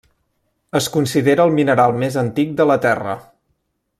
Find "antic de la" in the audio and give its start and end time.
2.23-2.81